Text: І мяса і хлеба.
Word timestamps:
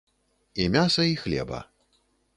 І 0.63 0.65
мяса 0.77 1.03
і 1.11 1.15
хлеба. 1.25 1.59